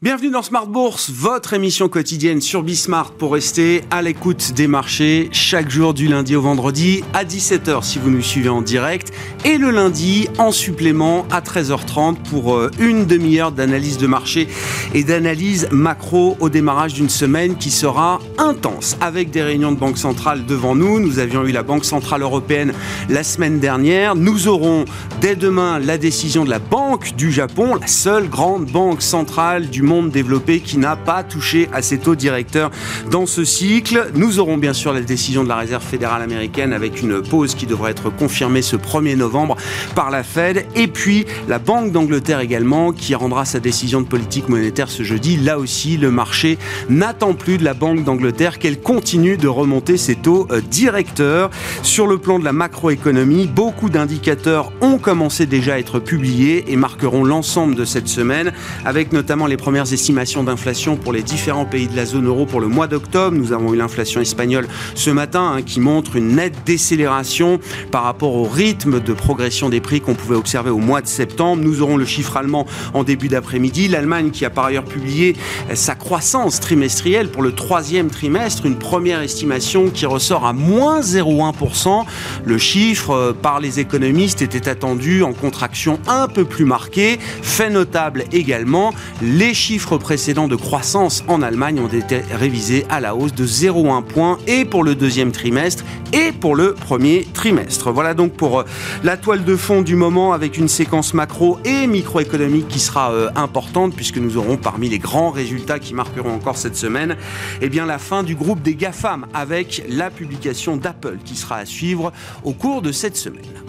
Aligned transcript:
Bienvenue 0.00 0.30
dans 0.30 0.42
Smart 0.42 0.68
Bourse, 0.68 1.10
votre 1.10 1.54
émission 1.54 1.88
quotidienne 1.88 2.40
sur 2.40 2.62
Bismart 2.62 3.10
pour 3.10 3.32
rester 3.32 3.82
à 3.90 4.00
l'écoute 4.00 4.52
des 4.52 4.68
marchés 4.68 5.28
chaque 5.32 5.68
jour 5.70 5.92
du 5.92 6.06
lundi 6.06 6.36
au 6.36 6.40
vendredi 6.40 7.02
à 7.14 7.24
17h 7.24 7.82
si 7.82 7.98
vous 7.98 8.08
nous 8.08 8.22
suivez 8.22 8.48
en 8.48 8.62
direct 8.62 9.12
et 9.44 9.58
le 9.58 9.72
lundi 9.72 10.28
en 10.38 10.52
supplément 10.52 11.26
à 11.32 11.40
13h30 11.40 12.14
pour 12.30 12.54
euh, 12.54 12.70
une 12.78 13.06
demi-heure 13.06 13.50
d'analyse 13.50 13.98
de 13.98 14.06
marché 14.06 14.46
et 14.94 15.02
d'analyse 15.02 15.66
macro 15.72 16.36
au 16.38 16.48
démarrage 16.48 16.94
d'une 16.94 17.08
semaine 17.08 17.56
qui 17.56 17.72
sera 17.72 18.20
intense 18.38 18.96
avec 19.00 19.32
des 19.32 19.42
réunions 19.42 19.72
de 19.72 19.78
banque 19.78 19.98
centrale 19.98 20.46
devant 20.46 20.76
nous. 20.76 21.00
Nous 21.00 21.18
avions 21.18 21.44
eu 21.44 21.50
la 21.50 21.64
Banque 21.64 21.84
centrale 21.84 22.22
européenne 22.22 22.72
la 23.08 23.24
semaine 23.24 23.58
dernière. 23.58 24.14
Nous 24.14 24.46
aurons 24.46 24.84
dès 25.20 25.34
demain 25.34 25.80
la 25.80 25.98
décision 25.98 26.44
de 26.44 26.50
la 26.50 26.60
Banque 26.60 27.16
du 27.16 27.32
Japon, 27.32 27.74
la 27.74 27.88
seule 27.88 28.28
grande 28.28 28.66
banque 28.66 29.02
centrale 29.02 29.68
du 29.68 29.87
monde 29.88 30.10
développé 30.10 30.60
qui 30.60 30.78
n'a 30.78 30.94
pas 30.94 31.24
touché 31.24 31.68
à 31.72 31.82
ses 31.82 31.98
taux 31.98 32.14
directeurs 32.14 32.70
dans 33.10 33.26
ce 33.26 33.44
cycle. 33.44 34.10
Nous 34.14 34.38
aurons 34.38 34.58
bien 34.58 34.72
sûr 34.72 34.92
la 34.92 35.00
décision 35.00 35.42
de 35.42 35.48
la 35.48 35.56
Réserve 35.56 35.82
fédérale 35.82 36.22
américaine 36.22 36.72
avec 36.72 37.02
une 37.02 37.22
pause 37.22 37.54
qui 37.54 37.66
devrait 37.66 37.90
être 37.90 38.10
confirmée 38.10 38.62
ce 38.62 38.76
1er 38.76 39.16
novembre 39.16 39.56
par 39.94 40.10
la 40.10 40.22
Fed. 40.22 40.66
Et 40.76 40.86
puis 40.86 41.26
la 41.48 41.58
Banque 41.58 41.90
d'Angleterre 41.92 42.40
également 42.40 42.92
qui 42.92 43.14
rendra 43.14 43.44
sa 43.44 43.60
décision 43.60 44.00
de 44.00 44.06
politique 44.06 44.48
monétaire 44.48 44.90
ce 44.90 45.02
jeudi. 45.02 45.36
Là 45.36 45.58
aussi, 45.58 45.96
le 45.96 46.10
marché 46.10 46.58
n'attend 46.90 47.34
plus 47.34 47.58
de 47.58 47.64
la 47.64 47.74
Banque 47.74 48.04
d'Angleterre 48.04 48.58
qu'elle 48.58 48.80
continue 48.80 49.36
de 49.36 49.48
remonter 49.48 49.96
ses 49.96 50.14
taux 50.14 50.46
euh, 50.50 50.60
directeurs. 50.60 51.50
Sur 51.82 52.06
le 52.06 52.18
plan 52.18 52.38
de 52.38 52.44
la 52.44 52.52
macroéconomie, 52.52 53.46
beaucoup 53.46 53.88
d'indicateurs 53.88 54.72
ont 54.80 54.98
commencé 54.98 55.46
déjà 55.46 55.74
à 55.74 55.78
être 55.78 55.98
publiés 55.98 56.64
et 56.68 56.76
marqueront 56.76 57.24
l'ensemble 57.24 57.74
de 57.74 57.84
cette 57.84 58.08
semaine 58.08 58.52
avec 58.84 59.12
notamment 59.12 59.46
les 59.46 59.56
premières 59.56 59.77
estimations 59.84 60.44
d'inflation 60.44 60.96
pour 60.96 61.12
les 61.12 61.22
différents 61.22 61.64
pays 61.64 61.88
de 61.88 61.96
la 61.96 62.04
zone 62.04 62.26
euro 62.26 62.46
pour 62.46 62.60
le 62.60 62.68
mois 62.68 62.86
d'octobre. 62.86 63.36
Nous 63.36 63.52
avons 63.52 63.74
eu 63.74 63.76
l'inflation 63.76 64.20
espagnole 64.20 64.66
ce 64.94 65.10
matin 65.10 65.54
hein, 65.54 65.62
qui 65.62 65.80
montre 65.80 66.16
une 66.16 66.36
nette 66.36 66.56
décélération 66.64 67.60
par 67.90 68.04
rapport 68.04 68.34
au 68.34 68.44
rythme 68.44 69.00
de 69.00 69.12
progression 69.12 69.68
des 69.68 69.80
prix 69.80 70.00
qu'on 70.00 70.14
pouvait 70.14 70.36
observer 70.36 70.70
au 70.70 70.78
mois 70.78 71.00
de 71.00 71.06
septembre. 71.06 71.62
Nous 71.62 71.82
aurons 71.82 71.96
le 71.96 72.04
chiffre 72.04 72.36
allemand 72.36 72.66
en 72.94 73.04
début 73.04 73.28
d'après-midi. 73.28 73.88
L'Allemagne 73.88 74.30
qui 74.30 74.44
a 74.44 74.50
par 74.50 74.66
ailleurs 74.66 74.84
publié 74.84 75.36
sa 75.74 75.94
croissance 75.94 76.60
trimestrielle 76.60 77.30
pour 77.30 77.42
le 77.42 77.52
troisième 77.52 78.08
trimestre, 78.08 78.66
une 78.66 78.78
première 78.78 79.20
estimation 79.20 79.90
qui 79.90 80.06
ressort 80.06 80.46
à 80.46 80.52
moins 80.52 81.00
0,1%. 81.00 82.04
Le 82.44 82.58
chiffre 82.58 83.10
euh, 83.10 83.32
par 83.32 83.60
les 83.60 83.80
économistes 83.80 84.42
était 84.42 84.68
attendu 84.68 85.22
en 85.22 85.32
contraction 85.32 85.98
un 86.06 86.28
peu 86.28 86.44
plus 86.44 86.64
marquée. 86.64 87.18
Fait 87.42 87.70
notable 87.70 88.24
également, 88.32 88.92
les 89.22 89.54
chiffres 89.54 89.67
chiffres 89.68 89.98
précédents 89.98 90.48
de 90.48 90.56
croissance 90.56 91.22
en 91.28 91.42
Allemagne 91.42 91.78
ont 91.78 91.88
été 91.88 92.22
révisés 92.32 92.86
à 92.88 93.00
la 93.00 93.14
hausse 93.14 93.34
de 93.34 93.46
0,1 93.46 94.02
point 94.02 94.38
et 94.46 94.64
pour 94.64 94.82
le 94.82 94.94
deuxième 94.94 95.30
trimestre 95.30 95.84
et 96.14 96.32
pour 96.32 96.56
le 96.56 96.72
premier 96.72 97.26
trimestre. 97.34 97.92
Voilà 97.92 98.14
donc 98.14 98.32
pour 98.32 98.60
euh, 98.60 98.64
la 99.04 99.18
toile 99.18 99.44
de 99.44 99.56
fond 99.56 99.82
du 99.82 99.94
moment 99.94 100.32
avec 100.32 100.56
une 100.56 100.68
séquence 100.68 101.12
macro 101.12 101.58
et 101.66 101.86
microéconomique 101.86 102.66
qui 102.68 102.78
sera 102.78 103.12
euh, 103.12 103.28
importante 103.36 103.94
puisque 103.94 104.16
nous 104.16 104.38
aurons 104.38 104.56
parmi 104.56 104.88
les 104.88 104.98
grands 104.98 105.30
résultats 105.30 105.78
qui 105.78 105.92
marqueront 105.92 106.32
encore 106.32 106.56
cette 106.56 106.76
semaine 106.76 107.18
eh 107.60 107.68
bien 107.68 107.84
la 107.84 107.98
fin 107.98 108.22
du 108.22 108.36
groupe 108.36 108.62
des 108.62 108.74
GAFAM 108.74 109.26
avec 109.34 109.84
la 109.86 110.08
publication 110.08 110.78
d'Apple 110.78 111.18
qui 111.26 111.36
sera 111.36 111.56
à 111.56 111.66
suivre 111.66 112.10
au 112.42 112.54
cours 112.54 112.80
de 112.80 112.90
cette 112.90 113.18
semaine. 113.18 113.67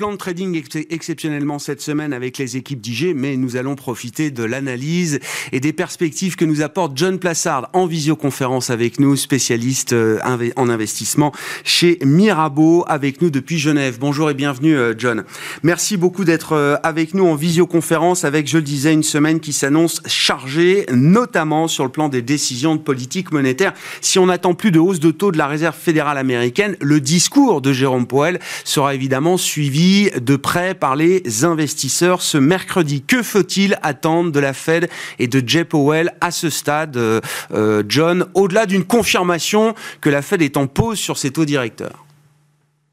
Plan 0.00 0.12
de 0.12 0.16
trading 0.16 0.62
exceptionnellement 0.88 1.58
cette 1.58 1.82
semaine 1.82 2.14
avec 2.14 2.38
les 2.38 2.56
équipes 2.56 2.80
d'IG, 2.80 3.14
mais 3.14 3.36
nous 3.36 3.56
allons 3.56 3.74
profiter 3.74 4.30
de 4.30 4.42
l'analyse 4.44 5.20
et 5.52 5.60
des 5.60 5.74
perspectives 5.74 6.36
que 6.36 6.46
nous 6.46 6.62
apporte 6.62 6.96
John 6.96 7.18
Plassard 7.18 7.68
en 7.74 7.84
visioconférence 7.84 8.70
avec 8.70 8.98
nous, 8.98 9.14
spécialiste 9.14 9.92
euh, 9.92 10.18
en 10.56 10.70
investissement 10.70 11.32
chez 11.64 11.98
Mirabeau, 12.02 12.82
avec 12.88 13.20
nous 13.20 13.28
depuis 13.28 13.58
Genève. 13.58 13.98
Bonjour 14.00 14.30
et 14.30 14.34
bienvenue 14.34 14.74
euh, 14.74 14.94
John. 14.96 15.24
Merci 15.62 15.98
beaucoup 15.98 16.24
d'être 16.24 16.54
euh, 16.54 16.76
avec 16.82 17.12
nous 17.12 17.26
en 17.26 17.34
visioconférence 17.34 18.24
avec, 18.24 18.48
je 18.48 18.56
le 18.56 18.64
disais, 18.64 18.94
une 18.94 19.02
semaine 19.02 19.38
qui 19.38 19.52
s'annonce 19.52 20.00
chargée, 20.06 20.86
notamment 20.90 21.68
sur 21.68 21.84
le 21.84 21.90
plan 21.90 22.08
des 22.08 22.22
décisions 22.22 22.74
de 22.74 22.80
politique 22.80 23.32
monétaire. 23.32 23.74
Si 24.00 24.18
on 24.18 24.24
n'attend 24.24 24.54
plus 24.54 24.70
de 24.70 24.78
hausse 24.78 24.98
de 24.98 25.10
taux 25.10 25.30
de 25.30 25.36
la 25.36 25.46
Réserve 25.46 25.76
fédérale 25.76 26.16
américaine, 26.16 26.74
le 26.80 27.02
discours 27.02 27.60
de 27.60 27.74
Jérôme 27.74 28.06
Powell 28.06 28.40
sera 28.64 28.94
évidemment 28.94 29.36
suivi 29.36 29.89
de 29.90 30.36
près 30.36 30.74
par 30.74 30.96
les 30.96 31.44
investisseurs 31.44 32.22
ce 32.22 32.38
mercredi. 32.38 33.02
Que 33.02 33.22
faut-il 33.22 33.78
attendre 33.82 34.32
de 34.32 34.40
la 34.40 34.52
Fed 34.52 34.88
et 35.18 35.26
de 35.26 35.42
Jay 35.46 35.64
Powell 35.64 36.12
à 36.20 36.30
ce 36.30 36.50
stade, 36.50 36.96
euh, 36.96 37.20
euh, 37.52 37.82
John, 37.88 38.26
au-delà 38.34 38.66
d'une 38.66 38.84
confirmation 38.84 39.74
que 40.00 40.10
la 40.10 40.22
Fed 40.22 40.42
est 40.42 40.56
en 40.56 40.66
pause 40.66 40.98
sur 40.98 41.18
ses 41.18 41.30
taux 41.30 41.44
directeurs? 41.44 42.04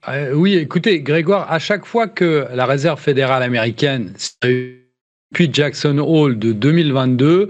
Euh, 0.08 0.34
Oui, 0.34 0.56
écoutez, 0.56 1.02
Grégoire, 1.02 1.52
à 1.52 1.60
chaque 1.60 1.86
fois 1.86 2.08
que 2.08 2.48
la 2.54 2.66
Réserve 2.66 3.00
fédérale 3.00 3.44
américaine 3.44 4.14
puis 5.34 5.50
Jackson 5.52 5.98
Hole 5.98 6.40
de 6.40 6.54
2022, 6.54 7.50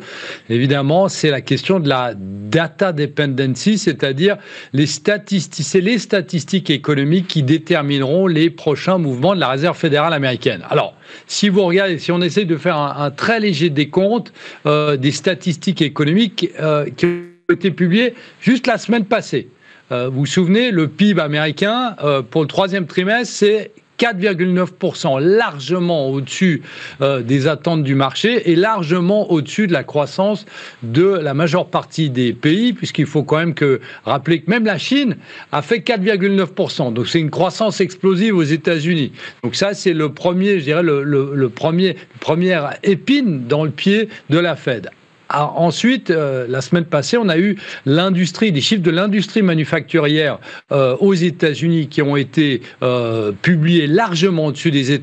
évidemment, 0.50 1.09
c'est 1.09 1.30
la 1.30 1.41
question 1.41 1.80
de 1.80 1.88
la 1.88 2.13
data 2.57 2.91
dependency, 2.91 3.78
c'est-à-dire 3.78 4.38
les 4.73 4.88
statistiques, 4.88 5.63
c'est 5.63 5.79
les 5.79 6.00
statistiques 6.00 6.72
économiques 6.72 7.28
qui 7.28 7.44
détermineront 7.44 8.25
les 8.25 8.50
prochains 8.50 8.97
mouvements 8.97 9.35
de 9.35 9.40
la 9.40 9.50
Réserve 9.50 9.78
fédérale 9.78 10.12
américaine. 10.12 10.63
Alors, 10.72 10.95
si 11.28 11.50
vous 11.50 11.62
regardez, 11.62 12.00
si 12.00 12.12
on 12.12 12.19
essaie 12.19 12.45
de 12.45 12.57
faire 12.57 12.78
un, 12.78 13.12
très 13.12 13.40
léger 13.40 13.69
décompte 13.69 14.34
euh, 14.66 14.97
des 14.97 15.12
statistiques 15.12 15.84
économiques 15.84 16.50
euh, 16.59 16.90
qui 16.97 17.06
ont 17.06 17.53
été 17.53 17.69
publiées 17.69 18.16
juste 18.41 18.66
la 18.66 18.79
semaine 18.79 19.06
passée. 19.06 19.50
Euh, 19.91 20.09
vous 20.09 20.22
vous 20.22 20.25
souvenez, 20.25 20.72
le 20.72 20.88
PIB 20.88 21.22
américain 21.22 21.95
pour 22.31 22.41
le 22.41 22.47
troisième 22.47 22.88
trimestre, 22.88 23.35
c'est 23.35 23.72
4,9%, 24.00 25.19
largement 25.19 26.09
au-dessus 26.09 26.62
euh, 27.02 27.22
des 27.22 27.47
attentes 27.47 27.84
du 27.84 27.96
marché 27.96 28.52
et 28.52 28.56
largement 28.56 29.31
au-dessus 29.31 29.68
de 29.68 29.74
la 29.74 29.84
croissance 29.84 30.46
de 30.84 31.06
la 31.06 31.34
majeure 31.34 31.68
partie 31.68 32.09
des 32.09 32.34
pays, 32.34 32.74
puisqu'il 32.74 33.06
faut 33.06 33.24
quand 33.24 33.38
même 33.38 33.53
que 33.53 33.81
rappeler 34.06 34.41
que 34.41 34.50
même 34.50 34.66
la 34.66 34.78
Chine 34.78 35.18
a 35.52 35.62
fait 35.62 35.80
4,9%. 35.80 36.94
Donc 36.94 37.07
c'est 37.07 37.19
une 37.19 37.31
croissance 37.31 37.81
explosive 37.81 38.36
aux 38.36 38.44
États-Unis. 38.44 39.12
Donc 39.44 39.56
ça, 39.56 39.74
c'est 39.74 39.94
le 39.94 40.13
premier, 40.13 40.59
je 40.59 40.66
dirais, 40.66 40.84
le, 40.84 41.03
le 41.03 41.50
premier, 41.50 41.96
première 42.19 42.78
épine 42.84 43.47
dans 43.47 43.63
le 43.63 43.72
pied 43.72 44.09
de 44.30 44.38
la 44.40 44.56
Fed. 44.56 44.90
Ah, 45.29 45.51
ensuite, 45.55 46.09
euh, 46.09 46.45
la 46.47 46.61
semaine 46.61 46.85
passée, 46.85 47.17
on 47.17 47.27
a 47.27 47.38
eu 47.38 47.57
l'industrie, 47.85 48.51
des 48.51 48.61
chiffres 48.61 48.81
de 48.81 48.91
l'industrie 48.91 49.41
manufacturière 49.41 50.39
euh, 50.71 50.95
aux 50.99 51.13
États-Unis 51.13 51.88
qui 51.89 52.01
ont 52.01 52.15
été 52.15 52.61
euh, 52.81 53.33
publiés 53.41 53.88
largement 53.88 54.47
au-dessus 54.47 54.71
des, 54.71 54.99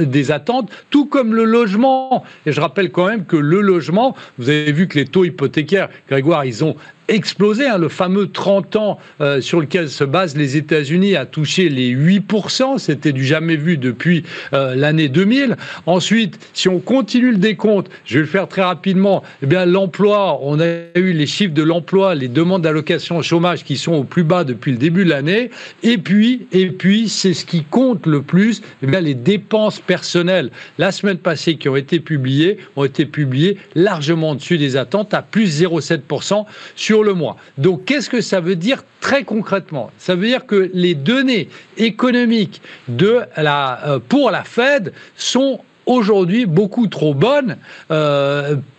des 0.00 0.30
attentes, 0.32 0.70
tout 0.90 1.06
comme 1.06 1.34
le 1.34 1.44
logement. 1.44 2.24
Et 2.44 2.52
je 2.52 2.60
rappelle 2.60 2.90
quand 2.90 3.06
même 3.06 3.24
que 3.24 3.36
le 3.36 3.60
logement, 3.60 4.16
vous 4.38 4.48
avez 4.48 4.72
vu 4.72 4.88
que 4.88 4.98
les 4.98 5.04
taux 5.04 5.24
hypothécaires, 5.24 5.88
Grégoire, 6.08 6.44
ils 6.44 6.64
ont 6.64 6.74
explosé. 7.08 7.66
Hein, 7.66 7.78
le 7.78 7.88
fameux 7.88 8.28
30 8.28 8.76
ans 8.76 8.98
euh, 9.20 9.40
sur 9.40 9.60
lequel 9.60 9.88
se 9.88 10.04
basent 10.04 10.36
les 10.36 10.56
États-Unis 10.56 11.16
a 11.16 11.26
touché 11.26 11.68
les 11.68 11.94
8%. 11.94 12.78
C'était 12.78 13.12
du 13.12 13.24
jamais 13.24 13.56
vu 13.56 13.76
depuis 13.76 14.24
euh, 14.52 14.74
l'année 14.74 15.08
2000. 15.08 15.56
Ensuite, 15.86 16.38
si 16.52 16.68
on 16.68 16.78
continue 16.78 17.32
le 17.32 17.38
décompte, 17.38 17.90
je 18.04 18.14
vais 18.14 18.20
le 18.20 18.26
faire 18.26 18.48
très 18.48 18.62
rapidement, 18.62 19.22
eh 19.42 19.46
bien, 19.46 19.64
l'emploi, 19.66 20.38
on 20.42 20.60
a 20.60 20.66
eu 20.94 21.12
les 21.12 21.26
chiffres 21.26 21.54
de 21.54 21.62
l'emploi, 21.62 22.14
les 22.14 22.28
demandes 22.28 22.62
d'allocation 22.62 23.18
au 23.18 23.22
chômage 23.22 23.64
qui 23.64 23.76
sont 23.76 23.92
au 23.92 24.04
plus 24.04 24.24
bas 24.24 24.44
depuis 24.44 24.72
le 24.72 24.78
début 24.78 25.04
de 25.04 25.10
l'année. 25.10 25.50
Et 25.82 25.98
puis, 25.98 26.46
et 26.52 26.68
puis, 26.68 27.08
c'est 27.08 27.34
ce 27.34 27.44
qui 27.44 27.64
compte 27.64 28.06
le 28.06 28.22
plus, 28.22 28.62
eh 28.82 28.86
bien, 28.86 29.00
les 29.00 29.14
dépenses 29.14 29.80
personnelles. 29.80 30.50
La 30.78 30.92
semaine 30.92 31.18
passée, 31.18 31.56
qui 31.56 31.68
ont 31.68 31.76
été 31.76 32.00
publiées, 32.00 32.58
ont 32.76 32.84
été 32.84 33.06
publiées 33.06 33.56
largement 33.74 34.32
au-dessus 34.32 34.58
des 34.58 34.76
attentes 34.76 35.14
à 35.14 35.22
plus 35.22 35.62
0,7% 35.62 36.44
sur 36.76 36.97
le 37.02 37.14
mois. 37.14 37.36
Donc 37.56 37.84
qu'est-ce 37.84 38.10
que 38.10 38.20
ça 38.20 38.40
veut 38.40 38.56
dire 38.56 38.82
très 39.00 39.24
concrètement? 39.24 39.90
Ça 39.98 40.14
veut 40.14 40.26
dire 40.26 40.46
que 40.46 40.70
les 40.74 40.94
données 40.94 41.48
économiques 41.76 42.60
euh, 42.88 43.98
pour 44.08 44.30
la 44.30 44.44
Fed 44.44 44.92
sont 45.16 45.60
aujourd'hui 45.88 46.46
beaucoup 46.46 46.86
trop 46.86 47.14
bonne 47.14 47.56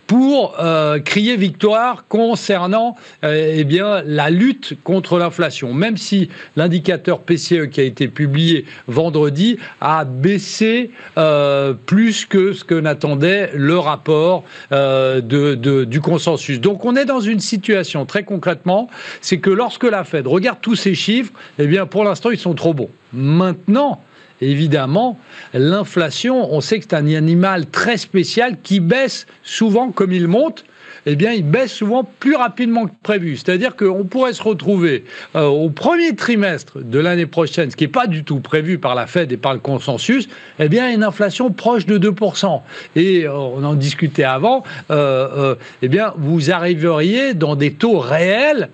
pour 0.10 0.56
euh, 0.60 0.98
crier 0.98 1.38
victoire 1.38 2.06
concernant 2.08 2.96
euh, 3.24 3.54
eh 3.58 3.64
bien, 3.64 4.02
la 4.04 4.32
lutte 4.32 4.74
contre 4.84 5.20
l'inflation. 5.20 5.72
Même 5.72 5.98
si 5.98 6.30
l'indicateur 6.56 7.20
PCE 7.20 7.70
qui 7.70 7.80
a 7.80 7.84
été 7.84 8.08
publié 8.08 8.66
vendredi 8.88 9.60
a 9.82 10.06
baissé 10.06 10.90
euh, 11.20 11.76
plus 11.86 12.26
que 12.26 12.54
ce 12.54 12.64
que 12.64 12.74
n'attendait 12.74 13.52
le 13.54 13.78
rapport 13.78 14.44
de, 14.72 15.84
du 15.84 16.02
consensus. 16.02 16.60
Donc 16.60 16.86
on 16.86 16.96
est 16.96 17.06
dans 17.06 17.20
une 17.20 17.40
situation 17.40 18.08
très 18.08 18.24
concrètement, 18.24 18.90
c'est 19.22 19.38
que 19.38 19.52
lorsque 19.52 19.84
la 19.84 20.04
Fed 20.04 20.26
regarde 20.26 20.58
tous 20.60 20.76
ces 20.76 20.96
chiffres, 20.96 21.34
eh 21.60 21.68
bien 21.68 21.86
pour 21.86 22.04
l'instant 22.04 22.32
ils 22.32 22.40
sont 22.40 22.56
trop 22.56 22.74
bons. 22.74 22.90
Maintenant, 23.14 24.02
évidemment, 24.42 25.18
l'inflation, 25.54 26.54
on 26.54 26.62
sait 26.62 26.80
que 26.80 26.86
c'est 26.90 26.96
un 26.96 27.08
animal 27.14 27.68
très 27.68 27.98
spécial 27.98 28.58
qui 28.62 28.80
baisse 28.80 29.28
souvent 29.44 29.92
comme 29.92 30.12
il 30.12 30.28
monte 30.28 30.66
eh 31.06 31.16
bien, 31.16 31.32
il 31.32 31.44
baisse 31.44 31.74
souvent 31.74 32.04
plus 32.04 32.36
rapidement 32.36 32.86
que 32.86 32.94
prévu. 33.04 33.38
C'est-à-dire 33.38 33.76
qu'on 33.76 34.04
pourrait 34.04 34.34
se 34.34 34.44
retrouver 34.44 35.06
euh, 35.36 35.46
au 35.46 35.70
premier 35.70 36.16
trimestre 36.16 36.80
de 36.80 37.00
l'année 37.00 37.26
prochaine, 37.26 37.72
ce 37.72 37.76
qui 37.76 37.86
n'est 37.86 37.92
pas 37.92 38.08
du 38.08 38.24
tout 38.24 38.40
prévu 38.40 38.78
par 38.78 38.96
la 38.96 39.08
Fed 39.08 39.32
et 39.32 39.38
par 39.38 39.54
le 39.54 39.60
consensus, 39.60 40.28
eh 40.60 40.70
bien, 40.70 40.92
une 40.94 41.04
inflation 41.04 41.52
proche 41.52 41.86
de 41.86 41.98
2%. 41.98 42.62
Et 42.96 43.26
euh, 43.26 43.34
on 43.34 43.64
en 43.64 43.74
discutait 43.74 44.24
avant, 44.24 44.64
euh, 44.92 45.56
eh 45.82 45.88
bien, 45.88 46.14
vous 46.18 46.52
arriveriez 46.52 47.34
dans 47.34 47.56
des 47.56 47.74
taux 47.74 48.00
réels 48.00 48.70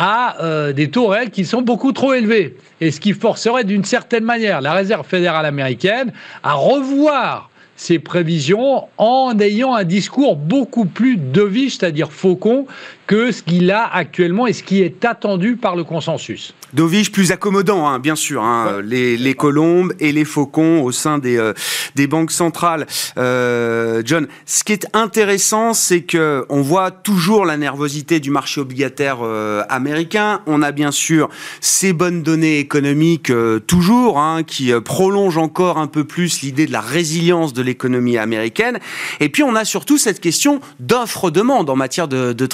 à 0.00 0.40
euh, 0.40 0.72
des 0.72 0.90
taux 0.90 1.08
réels 1.08 1.30
qui 1.30 1.44
sont 1.44 1.60
beaucoup 1.60 1.90
trop 1.90 2.14
élevés. 2.14 2.56
Et 2.80 2.92
ce 2.92 3.00
qui 3.00 3.12
forcerait 3.12 3.64
d'une 3.64 3.84
certaine 3.84 4.22
manière 4.22 4.60
la 4.60 4.72
Réserve 4.72 5.04
fédérale 5.04 5.44
américaine 5.44 6.12
à 6.44 6.54
revoir 6.54 7.50
ses 7.74 7.98
prévisions 7.98 8.84
en 8.96 9.38
ayant 9.40 9.74
un 9.74 9.82
discours 9.82 10.36
beaucoup 10.36 10.84
plus 10.84 11.16
deviche, 11.16 11.78
c'est-à-dire 11.78 12.12
faucon, 12.12 12.66
que 13.08 13.32
ce 13.32 13.42
qu'il 13.42 13.72
a 13.72 13.84
actuellement 13.84 14.46
et 14.46 14.52
ce 14.52 14.62
qui 14.62 14.82
est 14.82 15.04
attendu 15.04 15.56
par 15.56 15.74
le 15.74 15.82
consensus. 15.82 16.54
Dovige 16.74 17.10
plus 17.10 17.32
accommodant, 17.32 17.88
hein, 17.88 17.98
bien 17.98 18.14
sûr, 18.14 18.42
hein, 18.42 18.82
les, 18.84 19.16
les, 19.16 19.32
colombes 19.32 19.94
et 20.00 20.12
les 20.12 20.26
faucons 20.26 20.82
au 20.82 20.92
sein 20.92 21.16
des, 21.16 21.38
euh, 21.38 21.54
des 21.94 22.06
banques 22.06 22.30
centrales. 22.30 22.86
Euh, 23.16 24.02
John, 24.04 24.28
ce 24.44 24.64
qui 24.64 24.74
est 24.74 24.86
intéressant, 24.92 25.72
c'est 25.72 26.02
que 26.02 26.44
on 26.50 26.60
voit 26.60 26.90
toujours 26.90 27.46
la 27.46 27.56
nervosité 27.56 28.20
du 28.20 28.30
marché 28.30 28.60
obligataire 28.60 29.20
euh, 29.22 29.62
américain. 29.70 30.42
On 30.46 30.60
a 30.60 30.70
bien 30.70 30.90
sûr 30.90 31.30
ces 31.62 31.94
bonnes 31.94 32.22
données 32.22 32.58
économiques 32.58 33.30
euh, 33.30 33.60
toujours, 33.60 34.18
hein, 34.18 34.42
qui 34.42 34.72
prolongent 34.84 35.38
encore 35.38 35.78
un 35.78 35.86
peu 35.86 36.04
plus 36.04 36.42
l'idée 36.42 36.66
de 36.66 36.72
la 36.72 36.82
résilience 36.82 37.54
de 37.54 37.62
l'économie 37.62 38.18
américaine. 38.18 38.78
Et 39.20 39.30
puis 39.30 39.42
on 39.42 39.54
a 39.54 39.64
surtout 39.64 39.96
cette 39.96 40.20
question 40.20 40.60
d'offre-demande 40.80 41.70
en 41.70 41.76
matière 41.76 42.08
de, 42.08 42.34
de 42.34 42.46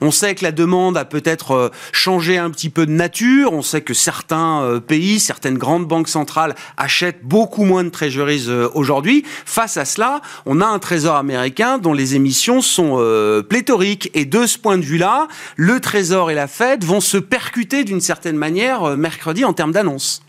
On 0.00 0.10
sait 0.10 0.34
que 0.34 0.44
la 0.44 0.52
demande 0.52 0.96
a 0.96 1.04
peut-être 1.04 1.70
changé 1.92 2.38
un 2.38 2.50
petit 2.50 2.70
peu 2.70 2.86
de 2.86 2.92
nature 2.92 3.16
on 3.52 3.62
sait 3.62 3.80
que 3.80 3.94
certains 3.94 4.62
euh, 4.62 4.80
pays, 4.80 5.20
certaines 5.20 5.58
grandes 5.58 5.86
banques 5.86 6.08
centrales 6.08 6.54
achètent 6.76 7.22
beaucoup 7.22 7.64
moins 7.64 7.84
de 7.84 7.88
treasuries 7.88 8.44
euh, 8.48 8.68
aujourd'hui. 8.74 9.24
Face 9.44 9.76
à 9.76 9.84
cela, 9.84 10.20
on 10.44 10.60
a 10.60 10.66
un 10.66 10.78
trésor 10.78 11.16
américain 11.16 11.78
dont 11.78 11.92
les 11.92 12.14
émissions 12.14 12.60
sont 12.60 12.96
euh, 12.98 13.42
pléthoriques. 13.42 14.10
Et 14.14 14.24
de 14.24 14.46
ce 14.46 14.58
point 14.58 14.78
de 14.78 14.84
vue-là, 14.84 15.28
le 15.56 15.80
trésor 15.80 16.30
et 16.30 16.34
la 16.34 16.46
Fed 16.46 16.84
vont 16.84 17.00
se 17.00 17.16
percuter 17.16 17.84
d'une 17.84 18.00
certaine 18.00 18.36
manière 18.36 18.96
mercredi 18.96 19.44
en 19.44 19.52
termes 19.52 19.72
d'annonces. 19.72 20.25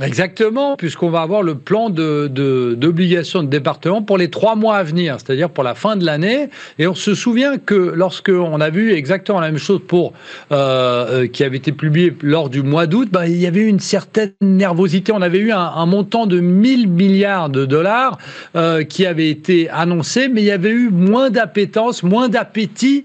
Exactement, 0.00 0.76
puisqu'on 0.76 1.10
va 1.10 1.22
avoir 1.22 1.42
le 1.42 1.56
plan 1.56 1.90
d'obligation 1.90 3.40
de, 3.40 3.46
de, 3.46 3.50
département 3.50 4.00
pour 4.00 4.16
les 4.16 4.30
trois 4.30 4.54
mois 4.54 4.76
à 4.76 4.82
venir, 4.84 5.16
c'est-à-dire 5.18 5.50
pour 5.50 5.64
la 5.64 5.74
fin 5.74 5.96
de 5.96 6.04
l'année. 6.04 6.48
Et 6.78 6.86
on 6.86 6.94
se 6.94 7.16
souvient 7.16 7.58
que 7.58 7.74
lorsqu'on 7.74 8.60
a 8.60 8.70
vu 8.70 8.92
exactement 8.92 9.40
la 9.40 9.50
même 9.50 9.58
chose 9.58 9.80
pour 9.86 10.12
euh, 10.52 11.24
euh, 11.24 11.26
qui 11.26 11.42
avait 11.42 11.56
été 11.56 11.72
publié 11.72 12.14
lors 12.22 12.48
du 12.48 12.62
mois 12.62 12.86
d'août, 12.86 13.08
bah, 13.10 13.26
il 13.26 13.38
y 13.38 13.46
avait 13.46 13.62
une 13.62 13.80
certaine 13.80 14.32
nervosité. 14.40 15.10
On 15.10 15.22
avait 15.22 15.38
eu 15.38 15.50
un, 15.50 15.86
montant 15.86 16.26
de 16.26 16.38
1000 16.38 16.88
milliards 16.88 17.48
de 17.48 17.64
dollars 17.64 18.18
euh, 18.54 18.84
qui 18.84 19.04
avait 19.04 19.30
été 19.30 19.68
annoncé, 19.70 20.28
mais 20.28 20.42
il 20.42 20.46
y 20.46 20.52
avait 20.52 20.70
eu 20.70 20.90
moins 20.90 21.30
d'appétence, 21.30 22.02
moins 22.02 22.28
d'appétit 22.28 23.04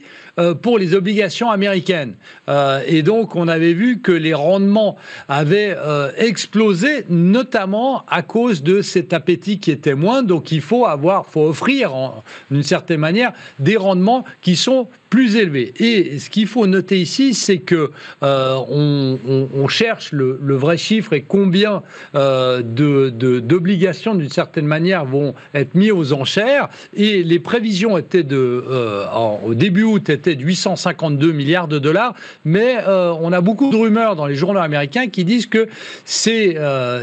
pour 0.64 0.80
les 0.80 0.96
obligations 0.96 1.52
américaines. 1.52 2.16
Et 2.88 3.04
donc, 3.04 3.36
on 3.36 3.48
avait 3.48 3.74
vu 3.74 4.00
que 4.00 4.12
les 4.12 4.34
rendements 4.34 4.98
avaient 5.30 5.76
euh, 5.78 6.12
notamment 7.10 8.04
à 8.08 8.22
cause 8.22 8.64
de 8.64 8.82
cet 8.82 9.14
appétit 9.14 9.60
qui 9.60 9.72
était 9.72 9.96
moins. 9.96 10.24
Donc, 10.24 10.52
il 10.52 10.62
faut 10.62 10.86
avoir, 10.86 11.26
faut 11.26 11.48
offrir, 11.48 11.94
d'une 12.52 12.64
certaine 12.64 13.00
manière, 13.00 13.34
des 13.60 13.78
rendements 13.78 14.26
qui 14.42 14.56
sont 14.56 14.88
plus 15.14 15.36
élevé. 15.36 15.76
Et 15.78 16.18
ce 16.18 16.28
qu'il 16.32 16.48
faut 16.48 16.66
noter 16.66 17.00
ici, 17.00 17.36
c'est 17.36 17.60
que 17.60 17.92
euh, 18.24 18.56
on, 18.68 19.68
cherche 19.68 20.12
le, 20.12 20.56
vrai 20.56 20.76
chiffre 20.76 21.14
et 21.14 21.22
combien 21.22 21.84
euh, 22.16 22.64
d'obligations, 22.64 24.16
d'une 24.16 24.32
certaine 24.32 24.66
manière, 24.66 25.06
vont 25.06 25.36
être 25.54 25.76
mis 25.76 25.92
aux 25.92 26.14
enchères. 26.14 26.68
Et 26.96 27.22
les 27.22 27.38
prévisions 27.38 27.96
étaient 27.96 28.24
de, 28.24 28.66
euh, 28.68 29.06
au 29.46 29.54
début 29.54 29.84
août, 29.84 30.10
étaient 30.10 30.34
de 30.34 30.42
852 30.42 31.32
milliards 31.32 31.68
de 31.68 31.78
dollars, 31.78 32.16
mais 32.44 32.78
on 32.88 33.32
a 33.32 33.42
beaucoup 33.42 33.70
de 33.70 33.78
rumeurs 33.78 34.16
dans 34.16 34.26
les 34.26 34.34
journaux 34.34 34.62
américains 34.62 35.10
qui 35.10 35.26
disent 35.26 35.46
que 35.46 35.68
c'est 36.06 36.56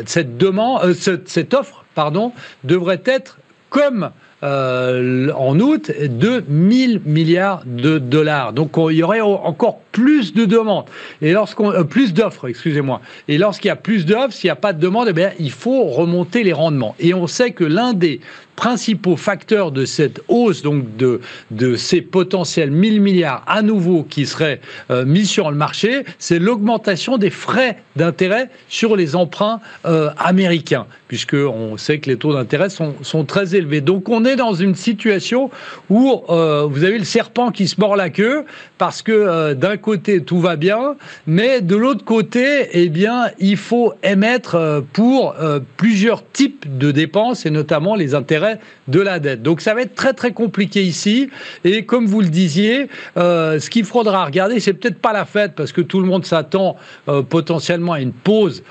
cette 0.06 0.36
demande, 0.36 0.92
cette 0.92 1.54
offre, 1.54 1.84
pardon, 1.94 2.32
devrait 2.64 3.02
être 3.04 3.38
comme 3.68 4.10
euh, 4.42 5.30
en 5.32 5.58
août 5.60 5.90
de 5.90 6.42
1000 6.48 7.02
milliards 7.04 7.62
de 7.66 7.98
dollars. 7.98 8.52
Donc 8.54 8.72
il 8.90 8.96
y 8.96 9.02
aurait 9.02 9.20
encore 9.20 9.80
plus 9.92 10.34
de 10.34 10.44
demandes 10.44 10.86
et 11.22 11.32
lorsqu'on 11.32 11.72
euh, 11.72 11.84
plus 11.84 12.12
d'offres, 12.12 12.48
excusez-moi. 12.48 13.00
Et 13.28 13.38
lorsqu'il 13.38 13.68
y 13.68 13.72
a 13.72 13.76
plus 13.76 14.06
d'offres, 14.06 14.32
s'il 14.32 14.48
n'y 14.48 14.52
a 14.52 14.56
pas 14.56 14.72
de 14.72 14.80
demande, 14.80 15.12
eh 15.16 15.28
il 15.38 15.50
faut 15.50 15.84
remonter 15.84 16.42
les 16.42 16.52
rendements. 16.52 16.94
Et 16.98 17.14
on 17.14 17.26
sait 17.26 17.50
que 17.52 17.64
l'un 17.64 17.92
des 17.92 18.20
principaux 18.60 19.16
facteurs 19.16 19.72
de 19.72 19.86
cette 19.86 20.20
hausse, 20.28 20.60
donc 20.60 20.94
de, 20.98 21.22
de 21.50 21.76
ces 21.76 22.02
potentiels 22.02 22.70
1000 22.70 23.00
milliards 23.00 23.42
à 23.46 23.62
nouveau 23.62 24.02
qui 24.02 24.26
seraient 24.26 24.60
euh, 24.90 25.06
mis 25.06 25.24
sur 25.24 25.50
le 25.50 25.56
marché, 25.56 26.04
c'est 26.18 26.38
l'augmentation 26.38 27.16
des 27.16 27.30
frais 27.30 27.78
d'intérêt 27.96 28.50
sur 28.68 28.96
les 28.96 29.16
emprunts 29.16 29.60
euh, 29.86 30.10
américains, 30.18 30.86
puisqu'on 31.08 31.78
sait 31.78 32.00
que 32.00 32.10
les 32.10 32.18
taux 32.18 32.34
d'intérêt 32.34 32.68
sont, 32.68 32.96
sont, 33.00 33.24
très 33.24 33.54
élevés. 33.54 33.80
Donc 33.80 34.10
on 34.10 34.26
est 34.26 34.36
dans 34.36 34.52
une 34.52 34.74
situation 34.74 35.50
où 35.88 36.22
euh, 36.28 36.66
vous 36.70 36.84
avez 36.84 36.98
le 36.98 37.04
serpent 37.04 37.52
qui 37.52 37.66
se 37.66 37.80
mord 37.80 37.96
la 37.96 38.10
queue, 38.10 38.44
parce 38.76 39.00
que 39.00 39.54
d'un 39.54 39.78
côté 39.80 40.22
tout 40.22 40.40
va 40.40 40.56
bien, 40.56 40.96
mais 41.26 41.60
de 41.60 41.76
l'autre 41.76 42.04
côté, 42.04 42.68
eh 42.72 42.88
bien, 42.88 43.30
il 43.38 43.56
faut 43.56 43.92
émettre 44.02 44.82
pour 44.92 45.34
plusieurs 45.76 46.24
types 46.30 46.78
de 46.78 46.90
dépenses, 46.90 47.46
et 47.46 47.50
notamment 47.50 47.94
les 47.94 48.14
intérêts 48.14 48.58
de 48.88 49.00
la 49.00 49.18
dette. 49.18 49.42
Donc 49.42 49.60
ça 49.60 49.74
va 49.74 49.82
être 49.82 49.94
très 49.94 50.12
très 50.12 50.32
compliqué 50.32 50.82
ici. 50.82 51.30
Et 51.64 51.84
comme 51.84 52.06
vous 52.06 52.20
le 52.20 52.28
disiez, 52.28 52.88
euh, 53.16 53.58
ce 53.58 53.70
qu'il 53.70 53.84
faudra 53.84 54.24
regarder, 54.24 54.60
c'est 54.60 54.74
peut-être 54.74 55.00
pas 55.00 55.12
la 55.12 55.24
fête 55.24 55.52
parce 55.56 55.72
que 55.72 55.80
tout 55.80 56.00
le 56.00 56.06
monde 56.06 56.24
s'attend 56.24 56.76
euh, 57.08 57.22
potentiellement 57.22 57.92
à 57.92 58.00
une 58.00 58.12
pause 58.12 58.62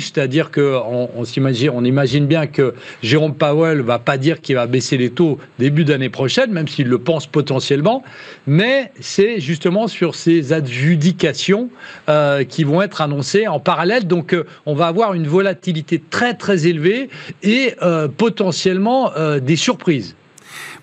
c'est-à-dire 0.00 0.50
qu'on 0.50 1.08
on, 1.16 1.24
s'imagine, 1.24 1.70
on 1.70 1.84
imagine 1.84 2.26
bien 2.26 2.46
que 2.46 2.74
Jérôme 3.02 3.34
Powell 3.34 3.80
va 3.80 3.98
pas 3.98 4.16
dire 4.16 4.40
qu'il 4.40 4.54
va 4.54 4.66
baisser 4.66 4.96
les 4.96 5.10
taux 5.10 5.38
début 5.58 5.84
d'année 5.84 6.10
prochaine, 6.10 6.52
même 6.52 6.68
s'il 6.68 6.86
le 6.86 6.98
pense 6.98 7.26
potentiellement, 7.26 8.04
mais 8.46 8.92
c'est 9.00 9.40
justement 9.40 9.88
sur 9.88 10.14
ces 10.14 10.52
adjudications 10.52 11.70
euh, 12.08 12.44
qui 12.44 12.62
vont 12.62 12.82
être 12.82 13.00
annoncées 13.00 13.48
en 13.48 13.58
parallèle. 13.58 14.06
Donc, 14.06 14.32
euh, 14.32 14.46
on 14.64 14.74
va 14.74 14.86
avoir 14.86 15.14
une 15.14 15.26
volatilité 15.26 16.00
très 16.10 16.34
très 16.34 16.66
élevée 16.66 17.08
et 17.42 17.74
euh, 17.82 18.06
potentiellement 18.06 19.12
des 19.40 19.56
surprises. 19.56 20.14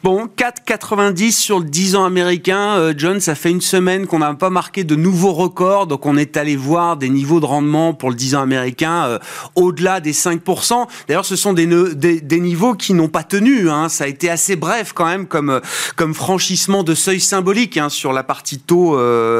Bon, 0.06 0.28
4,90 0.28 1.32
sur 1.32 1.58
le 1.58 1.66
10 1.66 1.96
ans 1.96 2.06
américain. 2.06 2.78
Euh, 2.78 2.94
John, 2.96 3.20
ça 3.20 3.34
fait 3.34 3.50
une 3.50 3.60
semaine 3.60 4.06
qu'on 4.06 4.20
n'a 4.20 4.36
pas 4.36 4.52
marqué 4.52 4.84
de 4.84 4.96
nouveaux 4.96 5.34
records, 5.34 5.88
donc 5.88 6.06
on 6.06 6.16
est 6.16 6.38
allé 6.38 6.56
voir 6.56 6.96
des 6.96 7.10
niveaux 7.10 7.40
de 7.40 7.48
rendement 7.48 7.96
pour 7.96 8.12
le 8.12 8.16
10 8.16 8.36
ans 8.36 8.44
américain 8.44 9.06
euh, 9.06 9.20
au-delà 9.56 10.02
des 10.02 10.14
5%. 10.14 10.86
D'ailleurs, 11.08 11.26
ce 11.26 11.36
sont 11.36 11.54
des, 11.54 11.66
des, 11.96 12.40
niveaux 12.40 12.76
qui 12.76 12.94
n'ont 12.94 13.08
pas 13.08 13.24
tenu. 13.24 13.72
Hein. 13.72 13.90
Ça 13.90 14.04
a 14.04 14.08
été 14.08 14.30
assez 14.30 14.56
bref 14.56 14.94
quand 14.94 15.08
même 15.08 15.26
comme, 15.26 15.50
euh, 15.50 15.60
comme 15.96 16.14
franchissement 16.14 16.84
de 16.84 16.94
seuil 16.94 17.20
symbolique 17.20 17.78
hein, 17.78 17.90
sur 17.90 18.14
la 18.14 18.22
partie 18.22 18.60
taux 18.60 18.96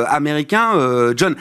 américain. 0.08 0.72
John, 1.16 1.36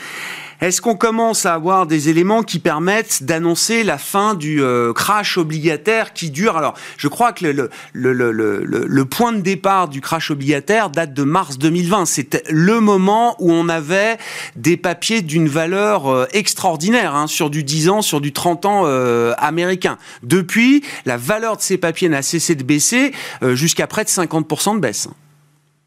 Est-ce 0.60 0.80
qu'on 0.80 0.96
commence 0.96 1.46
à 1.46 1.54
avoir 1.54 1.86
des 1.86 2.08
éléments 2.08 2.42
qui 2.42 2.58
permettent 2.58 3.22
d'annoncer 3.22 3.82
la 3.84 3.98
fin 3.98 4.34
du 4.34 4.62
euh, 4.62 4.92
crash 4.92 5.36
obligataire 5.36 6.12
qui 6.12 6.30
dure? 6.30 6.56
Alors, 6.56 6.74
je 6.96 7.08
crois 7.08 7.32
que 7.32 7.44
le, 7.92 9.04
point 9.04 9.32
de 9.32 9.40
départ 9.40 9.88
du 9.88 10.00
crash 10.00 10.30
obligataire 10.30 10.90
date 10.90 11.12
de 11.12 11.22
mars 11.22 11.58
2020. 11.58 12.06
C'était 12.06 12.42
le 12.48 12.80
moment 12.80 13.36
où 13.38 13.52
on 13.52 13.68
avait 13.68 14.18
des 14.56 14.76
papiers 14.76 15.22
d'une 15.22 15.48
valeur 15.48 16.08
euh, 16.08 16.26
extraordinaire, 16.32 17.14
hein, 17.14 17.26
sur 17.26 17.50
du 17.50 17.64
10 17.64 17.88
ans, 17.88 18.02
sur 18.02 18.20
du 18.20 18.32
30 18.32 18.64
ans 18.66 18.82
euh, 18.86 19.34
américain. 19.38 19.98
Depuis, 20.22 20.84
la 21.04 21.16
valeur 21.16 21.56
de 21.56 21.62
ces 21.62 21.78
papiers 21.78 22.08
n'a 22.08 22.22
cessé 22.22 22.54
de 22.54 22.62
baisser 22.62 23.12
jusqu'à 23.42 23.86
près 23.86 24.04
de 24.04 24.08
50% 24.08 24.76
de 24.76 24.80
baisse. 24.80 25.08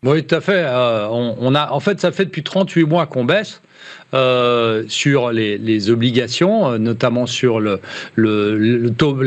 Oui, 0.07 0.23
tout 0.23 0.35
à 0.35 0.41
fait. 0.41 0.65
on, 0.69 1.53
a, 1.53 1.71
en 1.71 1.79
fait, 1.81 1.99
ça 1.99 2.13
fait 2.13 2.25
depuis 2.25 2.43
38 2.43 2.85
mois 2.85 3.05
qu'on 3.07 3.25
baisse. 3.25 3.61
Euh, 4.13 4.85
sur 4.87 5.33
les, 5.33 5.89
obligations, 5.89 6.71
euh, 6.71 6.77
notamment 6.77 7.25
sur 7.25 7.59
le, 7.59 7.81
taux, 8.97 9.17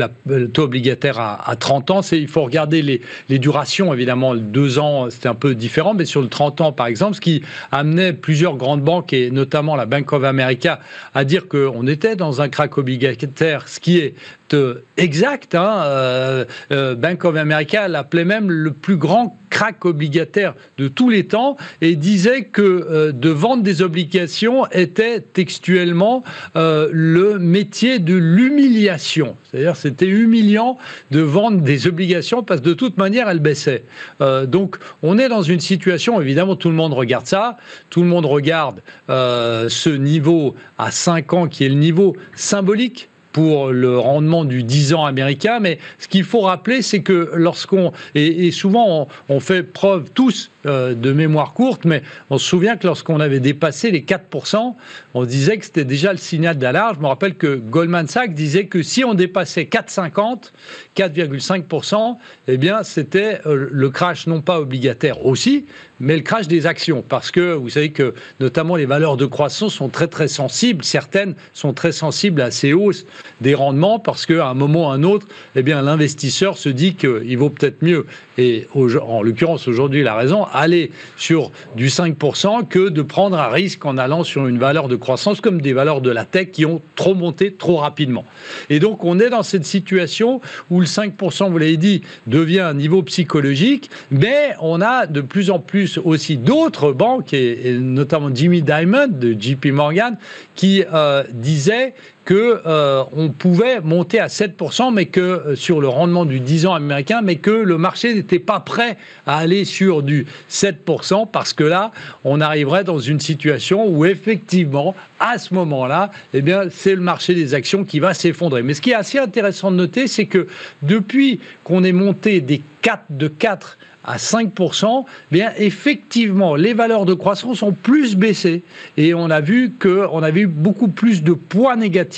obligataire 0.62 1.20
à, 1.20 1.54
30 1.54 1.90
ans. 1.90 2.00
Il 2.12 2.28
faut 2.28 2.42
regarder 2.42 2.80
les, 2.80 3.38
durations, 3.38 3.92
évidemment, 3.92 4.34
deux 4.34 4.78
ans, 4.78 5.10
c'était 5.10 5.28
un 5.28 5.34
peu 5.34 5.54
différent, 5.54 5.92
mais 5.92 6.06
sur 6.06 6.22
le 6.22 6.28
30 6.28 6.62
ans, 6.62 6.72
par 6.72 6.86
exemple, 6.86 7.14
ce 7.14 7.20
qui 7.20 7.42
amenait 7.70 8.14
plusieurs 8.14 8.56
grandes 8.56 8.80
banques, 8.80 9.12
et 9.12 9.30
notamment 9.30 9.76
la 9.76 9.84
Bank 9.84 10.10
of 10.14 10.24
America, 10.24 10.80
à 11.14 11.24
dire 11.24 11.46
qu'on 11.46 11.86
était 11.86 12.16
dans 12.16 12.40
un 12.40 12.48
crack 12.48 12.78
obligataire, 12.78 13.68
ce 13.68 13.80
qui 13.80 13.98
est 13.98 14.14
euh, 14.54 14.82
exact. 14.96 15.54
Hein, 15.54 16.46
Bank 16.70 17.24
of 17.26 17.36
America 17.36 17.86
l'appelait 17.86 18.24
même 18.24 18.50
le 18.50 18.72
plus 18.72 18.96
grand 18.96 19.36
crack 19.60 19.84
obligataire 19.84 20.54
de 20.78 20.88
tous 20.88 21.10
les 21.10 21.24
temps 21.24 21.58
et 21.82 21.94
disait 21.94 22.44
que 22.44 23.10
de 23.12 23.28
vendre 23.28 23.62
des 23.62 23.82
obligations 23.82 24.66
était 24.72 25.20
textuellement 25.20 26.22
euh, 26.56 26.88
le 26.92 27.38
métier 27.38 27.98
de 27.98 28.14
l'humiliation. 28.14 29.36
C'est-à-dire 29.44 29.76
c'était 29.76 30.06
humiliant 30.06 30.78
de 31.10 31.20
vendre 31.20 31.60
des 31.60 31.86
obligations 31.86 32.42
parce 32.42 32.60
que 32.60 32.66
de 32.66 32.74
toute 32.74 32.96
manière 32.96 33.28
elles 33.28 33.40
baissaient. 33.40 33.84
Euh, 34.20 34.46
donc 34.46 34.78
on 35.02 35.18
est 35.18 35.28
dans 35.28 35.42
une 35.42 35.60
situation, 35.60 36.20
évidemment 36.20 36.56
tout 36.56 36.70
le 36.70 36.74
monde 36.74 36.94
regarde 36.94 37.26
ça, 37.26 37.58
tout 37.90 38.00
le 38.00 38.08
monde 38.08 38.26
regarde 38.26 38.80
euh, 39.10 39.68
ce 39.68 39.90
niveau 39.90 40.54
à 40.78 40.90
5 40.90 41.32
ans 41.34 41.48
qui 41.48 41.64
est 41.64 41.68
le 41.68 41.74
niveau 41.74 42.16
symbolique 42.34 43.09
pour 43.32 43.70
le 43.70 43.98
rendement 43.98 44.44
du 44.44 44.62
10 44.62 44.94
ans 44.94 45.04
américain, 45.04 45.58
mais 45.60 45.78
ce 45.98 46.08
qu'il 46.08 46.24
faut 46.24 46.40
rappeler, 46.40 46.82
c'est 46.82 47.02
que 47.02 47.30
lorsqu'on, 47.34 47.92
et, 48.14 48.50
souvent 48.50 49.08
on, 49.28 49.40
fait 49.40 49.62
preuve 49.62 50.10
tous 50.12 50.50
euh, 50.66 50.94
de 50.94 51.12
mémoire 51.12 51.52
courte, 51.52 51.84
mais 51.84 52.02
on 52.30 52.38
se 52.38 52.46
souvient 52.46 52.76
que 52.76 52.86
lorsqu'on 52.86 53.20
avait 53.20 53.40
dépassé 53.40 53.90
les 53.90 54.02
4%, 54.02 54.74
on 55.14 55.24
disait 55.24 55.58
que 55.58 55.64
c'était 55.64 55.84
déjà 55.84 56.12
le 56.12 56.18
signal 56.18 56.58
d'alarme. 56.58 56.96
Je 56.96 57.00
me 57.00 57.06
rappelle 57.06 57.34
que 57.34 57.56
Goldman 57.56 58.08
Sachs 58.08 58.34
disait 58.34 58.66
que 58.66 58.82
si 58.82 59.04
on 59.04 59.14
dépassait 59.14 59.64
4,50, 59.64 60.52
4,5%, 60.96 62.16
eh 62.48 62.56
bien 62.56 62.82
c'était 62.82 63.40
euh, 63.46 63.68
le 63.70 63.90
crash 63.90 64.26
non 64.26 64.40
pas 64.40 64.60
obligataire 64.60 65.24
aussi, 65.24 65.66
mais 66.00 66.16
le 66.16 66.22
crash 66.22 66.48
des 66.48 66.66
actions. 66.66 67.04
Parce 67.06 67.30
que 67.30 67.52
vous 67.52 67.68
savez 67.68 67.90
que 67.90 68.14
notamment 68.40 68.76
les 68.76 68.86
valeurs 68.86 69.16
de 69.16 69.26
croissance 69.26 69.74
sont 69.74 69.88
très 69.88 70.08
très 70.08 70.28
sensibles. 70.28 70.84
Certaines 70.84 71.34
sont 71.52 71.72
très 71.72 71.92
sensibles 71.92 72.40
à 72.40 72.50
ces 72.50 72.72
hausses 72.72 73.04
des 73.40 73.54
rendements 73.54 73.98
parce 73.98 74.26
qu'à 74.26 74.48
un 74.48 74.54
moment 74.54 74.88
ou 74.88 74.90
à 74.90 74.94
un 74.94 75.02
autre, 75.02 75.26
eh 75.56 75.62
bien 75.62 75.82
l'investisseur 75.82 76.56
se 76.56 76.68
dit 76.68 76.94
qu'il 76.94 77.36
vaut 77.38 77.50
peut-être 77.50 77.82
mieux. 77.82 78.06
Et 78.38 78.66
en 78.74 79.22
l'occurrence 79.22 79.68
aujourd'hui, 79.68 80.02
la 80.02 80.14
raison, 80.14 80.44
aller 80.52 80.90
sur 81.16 81.52
du 81.76 81.88
5% 81.88 82.66
que 82.68 82.88
de 82.88 83.02
prendre 83.02 83.38
un 83.38 83.48
risque 83.48 83.84
en 83.84 83.98
allant 83.98 84.24
sur 84.24 84.46
une 84.46 84.58
valeur 84.58 84.88
de 84.88 84.96
croissance 84.96 85.40
comme 85.40 85.60
des 85.60 85.72
valeurs 85.72 86.00
de 86.00 86.10
la 86.10 86.24
tech 86.24 86.50
qui 86.50 86.64
ont 86.64 86.80
trop 86.96 87.14
monté 87.14 87.52
trop 87.52 87.76
rapidement. 87.76 88.24
Et 88.70 88.78
donc 88.78 89.04
on 89.04 89.18
est 89.18 89.30
dans 89.30 89.42
cette 89.42 89.64
situation 89.64 90.40
où 90.70 90.80
le 90.80 90.86
5%, 90.86 91.50
vous 91.50 91.58
l'avez 91.58 91.76
dit, 91.76 92.02
devient 92.26 92.60
un 92.60 92.74
niveau 92.74 93.02
psychologique, 93.02 93.90
mais 94.10 94.54
on 94.60 94.80
a 94.80 95.06
de 95.06 95.20
plus 95.20 95.50
en 95.50 95.58
plus 95.58 95.89
aussi 95.98 96.36
d'autres 96.36 96.92
banques, 96.92 97.32
et, 97.32 97.72
notamment 97.78 98.30
Jimmy 98.34 98.62
Diamond 98.62 99.08
de 99.08 99.36
JP 99.38 99.66
Morgan, 99.66 100.16
qui 100.54 100.84
euh, 100.92 101.24
disait 101.32 101.94
que 102.24 102.60
euh, 102.66 103.02
on 103.12 103.30
pouvait 103.30 103.80
monter 103.80 104.20
à 104.20 104.26
7%, 104.26 104.92
mais 104.92 105.06
que 105.06 105.20
euh, 105.20 105.56
sur 105.56 105.80
le 105.80 105.88
rendement 105.88 106.24
du 106.24 106.40
10 106.40 106.66
ans 106.66 106.74
américain, 106.74 107.20
mais 107.22 107.36
que 107.36 107.50
le 107.50 107.78
marché 107.78 108.14
n'était 108.14 108.38
pas 108.38 108.60
prêt 108.60 108.96
à 109.26 109.38
aller 109.38 109.64
sur 109.64 110.02
du 110.02 110.26
7%, 110.50 111.26
parce 111.30 111.52
que 111.52 111.64
là, 111.64 111.90
on 112.24 112.40
arriverait 112.40 112.84
dans 112.84 112.98
une 112.98 113.20
situation 113.20 113.86
où 113.86 114.04
effectivement, 114.04 114.94
à 115.18 115.38
ce 115.38 115.54
moment-là, 115.54 116.10
eh 116.34 116.42
bien, 116.42 116.64
c'est 116.70 116.94
le 116.94 117.00
marché 117.00 117.34
des 117.34 117.54
actions 117.54 117.84
qui 117.84 118.00
va 118.00 118.14
s'effondrer. 118.14 118.62
Mais 118.62 118.74
ce 118.74 118.80
qui 118.80 118.90
est 118.90 118.94
assez 118.94 119.18
intéressant 119.18 119.70
de 119.70 119.76
noter, 119.76 120.06
c'est 120.06 120.26
que 120.26 120.46
depuis 120.82 121.40
qu'on 121.64 121.84
est 121.84 121.92
monté 121.92 122.40
des 122.40 122.62
4 122.82 123.04
de 123.10 123.28
4 123.28 123.78
à 124.04 124.16
5%, 124.16 125.04
bien 125.30 125.52
effectivement, 125.58 126.56
les 126.56 126.72
valeurs 126.72 127.04
de 127.04 127.14
croissance 127.14 127.62
ont 127.62 127.72
plus 127.72 128.16
baissé 128.16 128.62
et 128.96 129.12
on 129.14 129.30
a 129.30 129.40
vu 129.40 129.72
qu'on 129.78 130.22
avait 130.22 130.42
eu 130.42 130.46
beaucoup 130.46 130.88
plus 130.88 131.22
de 131.22 131.32
poids 131.32 131.76
négatifs 131.76 132.09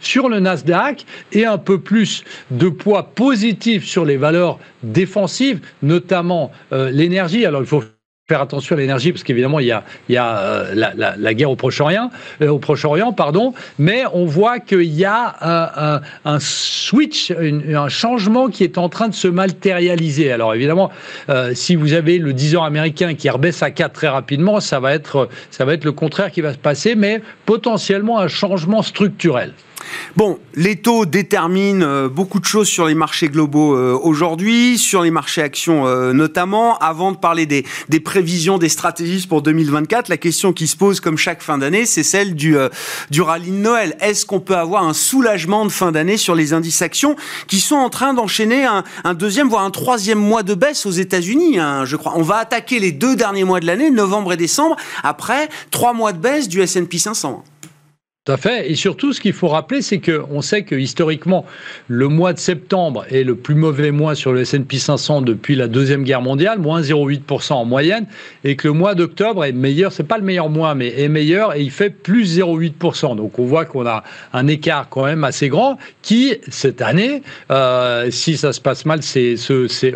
sur 0.00 0.28
le 0.28 0.40
Nasdaq 0.40 1.04
et 1.32 1.44
un 1.44 1.58
peu 1.58 1.80
plus 1.80 2.24
de 2.50 2.68
poids 2.68 3.04
positif 3.14 3.84
sur 3.84 4.04
les 4.04 4.16
valeurs 4.16 4.58
défensives, 4.82 5.60
notamment 5.82 6.52
euh, 6.72 6.90
l'énergie. 6.90 7.44
Alors 7.44 7.62
il 7.62 7.66
faut 7.66 7.82
faire 8.28 8.42
attention 8.42 8.76
à 8.76 8.78
l'énergie 8.78 9.10
parce 9.10 9.24
qu'évidemment 9.24 9.58
il 9.58 9.68
y 9.68 9.72
a, 9.72 9.84
il 10.10 10.14
y 10.14 10.18
a 10.18 10.38
euh, 10.38 10.74
la, 10.74 11.16
la, 11.16 11.34
guerre 11.34 11.50
au 11.50 11.56
Proche-Orient, 11.56 12.10
euh, 12.42 12.48
au 12.48 12.58
Proche-Orient 12.58 13.14
pardon, 13.14 13.54
mais 13.78 14.04
on 14.12 14.26
voit 14.26 14.58
qu'il 14.58 14.82
y 14.82 15.06
a 15.06 15.34
un, 15.40 16.00
un, 16.26 16.38
switch, 16.38 17.30
un 17.30 17.88
changement 17.88 18.48
qui 18.48 18.64
est 18.64 18.76
en 18.76 18.90
train 18.90 19.08
de 19.08 19.14
se 19.14 19.28
matérialiser. 19.28 20.30
Alors 20.30 20.54
évidemment, 20.54 20.90
euh, 21.30 21.52
si 21.54 21.74
vous 21.74 21.94
avez 21.94 22.18
le 22.18 22.34
10 22.34 22.56
ans 22.56 22.64
américain 22.64 23.14
qui 23.14 23.30
rebaisse 23.30 23.62
à 23.62 23.70
4 23.70 23.94
très 23.94 24.08
rapidement, 24.08 24.60
ça 24.60 24.78
va 24.78 24.92
être 24.92 25.30
ça 25.50 25.64
va 25.64 25.72
être 25.72 25.86
le 25.86 25.92
contraire 25.92 26.30
qui 26.30 26.42
va 26.42 26.52
se 26.52 26.58
passer, 26.58 26.96
mais 26.96 27.22
potentiellement 27.46 28.18
un 28.18 28.28
changement 28.28 28.82
structurel. 28.82 29.54
Bon, 30.16 30.38
les 30.54 30.76
taux 30.76 31.06
déterminent 31.06 31.84
euh, 31.86 32.08
beaucoup 32.08 32.40
de 32.40 32.44
choses 32.44 32.68
sur 32.68 32.86
les 32.86 32.94
marchés 32.94 33.28
globaux 33.28 33.76
euh, 33.76 33.96
aujourd'hui, 34.02 34.78
sur 34.78 35.02
les 35.02 35.10
marchés 35.10 35.42
actions 35.42 35.86
euh, 35.86 36.12
notamment. 36.12 36.76
Avant 36.78 37.12
de 37.12 37.16
parler 37.16 37.46
des, 37.46 37.64
prévisions 38.00 38.58
des 38.58 38.68
stratégistes 38.68 39.28
pour 39.28 39.42
2024, 39.42 40.08
la 40.08 40.16
question 40.16 40.52
qui 40.52 40.66
se 40.66 40.76
pose 40.76 41.00
comme 41.00 41.16
chaque 41.16 41.42
fin 41.42 41.58
d'année, 41.58 41.86
c'est 41.86 42.02
celle 42.02 42.34
du, 42.34 42.56
rallye 43.20 43.50
Noël. 43.50 43.96
Est-ce 44.00 44.26
qu'on 44.26 44.40
peut 44.40 44.56
avoir 44.56 44.84
un 44.84 44.94
soulagement 44.94 45.64
de 45.64 45.70
fin 45.70 45.92
d'année 45.92 46.16
sur 46.16 46.34
les 46.34 46.52
indices 46.52 46.82
actions 46.82 47.14
qui 47.46 47.60
sont 47.60 47.76
en 47.76 47.90
train 47.90 48.14
d'enchaîner 48.14 48.66
un, 49.04 49.14
deuxième, 49.14 49.48
voire 49.48 49.64
un 49.64 49.70
troisième 49.70 50.18
mois 50.18 50.42
de 50.42 50.54
baisse 50.54 50.86
aux 50.86 50.90
États-Unis, 50.90 51.58
hein, 51.58 51.84
je 51.84 51.96
crois. 51.96 52.14
On 52.16 52.22
va 52.22 52.36
attaquer 52.36 52.80
les 52.80 52.92
deux 52.92 53.14
derniers 53.14 53.44
mois 53.44 53.60
de 53.60 53.66
l'année, 53.66 53.90
novembre 53.90 54.32
et 54.32 54.36
décembre, 54.36 54.76
après 55.02 55.48
trois 55.70 55.92
mois 55.92 56.12
de 56.12 56.18
baisse 56.18 56.48
du 56.48 56.60
S&P 56.60 56.98
500. 56.98 57.44
Tout 58.28 58.36
fait. 58.36 58.70
Et 58.70 58.74
surtout, 58.74 59.14
ce 59.14 59.22
qu'il 59.22 59.32
faut 59.32 59.48
rappeler, 59.48 59.80
c'est 59.80 60.00
qu'on 60.00 60.42
sait 60.42 60.62
que 60.62 60.74
historiquement, 60.74 61.46
le 61.86 62.08
mois 62.08 62.34
de 62.34 62.38
septembre 62.38 63.06
est 63.10 63.24
le 63.24 63.34
plus 63.34 63.54
mauvais 63.54 63.90
mois 63.90 64.14
sur 64.14 64.34
le 64.34 64.42
S&P 64.42 64.76
500 64.76 65.22
depuis 65.22 65.54
la 65.56 65.66
Deuxième 65.66 66.04
Guerre 66.04 66.20
mondiale, 66.20 66.58
moins 66.58 66.82
0,8% 66.82 67.54
en 67.54 67.64
moyenne, 67.64 68.06
et 68.44 68.54
que 68.54 68.68
le 68.68 68.74
mois 68.74 68.94
d'octobre 68.94 69.46
est 69.46 69.52
meilleur, 69.52 69.92
c'est 69.92 70.04
pas 70.04 70.18
le 70.18 70.24
meilleur 70.24 70.50
mois, 70.50 70.74
mais 70.74 71.00
est 71.00 71.08
meilleur, 71.08 71.56
et 71.56 71.62
il 71.62 71.70
fait 71.70 71.88
plus 71.88 72.38
0,8%. 72.38 73.16
Donc 73.16 73.38
on 73.38 73.46
voit 73.46 73.64
qu'on 73.64 73.86
a 73.86 74.04
un 74.34 74.46
écart 74.46 74.90
quand 74.90 75.06
même 75.06 75.24
assez 75.24 75.48
grand, 75.48 75.78
qui, 76.02 76.36
cette 76.48 76.82
année, 76.82 77.22
euh, 77.50 78.10
si 78.10 78.36
ça 78.36 78.52
se 78.52 78.60
passe 78.60 78.84
mal, 78.84 79.02
c'est 79.02 79.36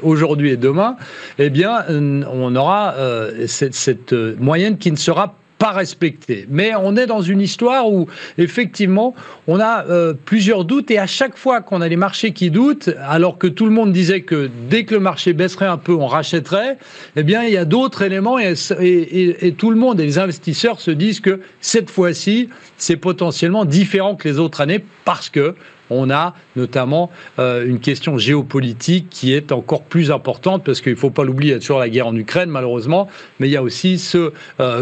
aujourd'hui 0.01 0.53
et 0.53 0.57
demain, 0.57 0.97
eh 1.39 1.51
bien, 1.51 1.85
on 1.91 2.57
aura 2.57 2.95
euh, 2.95 3.47
cette 3.47 4.15
moyenne 4.15 4.79
qui 4.79 4.91
ne 4.91 4.97
sera 4.97 5.29
pas 5.29 5.42
respecté. 5.71 6.47
Mais 6.51 6.73
on 6.75 6.97
est 6.97 7.07
dans 7.07 7.23
une 7.23 7.41
histoire 7.41 7.91
où, 7.91 8.09
effectivement, 8.39 9.15
on 9.47 9.61
a 9.61 9.87
euh, 9.87 10.15
plusieurs 10.25 10.65
doutes 10.65 10.91
et 10.91 10.99
à 10.99 11.07
chaque 11.07 11.37
fois 11.37 11.61
qu'on 11.61 11.81
a 11.81 11.89
les 11.89 11.97
marchés 11.97 12.33
qui 12.33 12.51
doutent, 12.51 12.91
alors 13.07 13.39
que 13.39 13.47
tout 13.47 13.67
le 13.67 13.71
monde 13.71 13.93
disait 13.93 14.23
que 14.23 14.51
dès 14.69 14.85
que 14.85 14.95
le 14.95 15.01
marché 15.01 15.33
baisserait 15.33 15.67
un 15.67 15.79
peu, 15.79 15.93
on 15.93 16.07
rachèterait, 16.07 16.79
eh 17.17 17.23
bien, 17.23 17.45
il 17.45 17.53
y 17.53 17.57
a 17.57 17.65
d'autres 17.65 18.03
éléments 18.03 18.39
et, 18.39 18.55
et, 18.81 19.53
tout 19.53 19.71
le 19.71 19.77
monde 19.77 20.01
et 20.01 20.05
les 20.05 20.19
investisseurs 20.19 20.81
se 20.81 20.91
disent 20.91 21.21
que 21.21 21.41
cette 21.61 21.91
fois-ci, 21.91 22.49
c'est 22.77 22.97
potentiellement 22.97 23.65
différent 23.65 24.17
que 24.17 24.29
les 24.29 24.39
autres 24.39 24.61
années 24.61 24.85
parce 25.05 25.29
que 25.29 25.55
on 25.93 26.11
a 26.11 26.35
notamment 26.57 27.11
une 27.39 27.81
question 27.81 28.19
géopolitique 28.19 29.09
qui 29.11 29.33
est 29.33 29.53
encore 29.53 29.83
plus 29.83 30.11
importante 30.11 30.65
parce 30.65 30.81
qu'il 30.81 30.93
ne 30.93 30.99
faut 30.99 31.11
pas 31.11 31.25
l'oublier, 31.25 31.53
il 31.53 31.55
y 31.55 31.57
a 31.57 31.61
toujours 31.61 31.79
la 31.79 31.89
guerre 31.89 32.07
en 32.07 32.17
Ukraine 32.17 32.51
malheureusement, 32.51 33.09
mais 33.41 33.49
il 33.49 33.53
y 33.53 33.57
a 33.57 33.63
aussi 33.63 33.99
ce 33.99 34.33